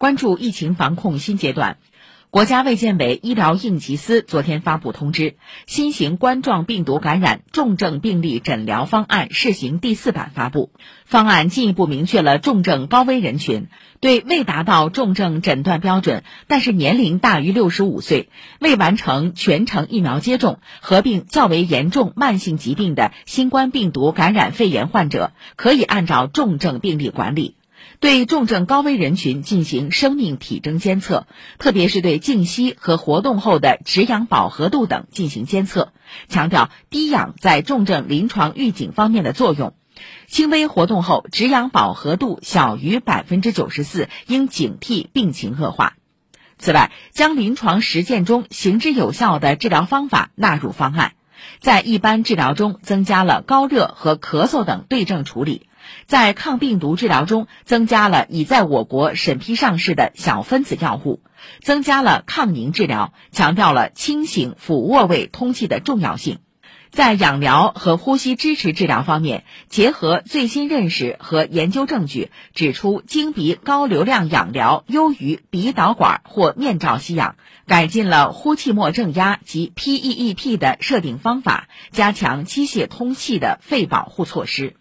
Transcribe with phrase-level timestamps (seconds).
[0.00, 1.76] 关注疫情防控新阶段。
[2.30, 5.34] 国家卫健委医疗应急司昨天发布通知，
[5.66, 10.70] 新型冠状病毒感染重症病例诊疗方案试行第四版发布。
[11.04, 13.66] 方案进一步明确了重症高危人群，
[14.00, 27.56] 对未达到重症诊断标准，但是年龄大于六十五岁、未完成全程疫苗接种、合并较为严重慢性疾病的新冠病毒感染肺炎患者，可以按照重症病例管理。
[28.00, 31.26] 对重症高危人群进行生命体征监测，
[31.58, 35.92] 特别是对静息和活动后的止氧饱和度等进行监测，
[36.28, 39.74] 强调低氧在重症临床预警方面的作用。
[40.26, 45.94] 轻微活动后止氧饱和度小于百分之九十四，应警惕病情恶化。
[46.56, 51.12] 此外，将临床实践中行之有效的治疗方法纳入方案，
[51.58, 55.66] 在一般治疗中增加了高热和咳嗽等对症处理。
[56.06, 61.22] 在抗病毒治疗中，增加了已在我国审批上市的小分子药物，
[61.60, 66.38] 增加了抗凝治疗，强调了清醒俯卧位通气的重要性。
[66.90, 77.36] 在氧疗和呼吸支持治疗方面，结合最新认识和研究证据，指出经鼻高流量氧疗优于鼻导管或面罩吸氧，
[77.68, 84.74] 改进了呼气末正压及 PEEP 的设定方法，加强机械通气的肺保护措施。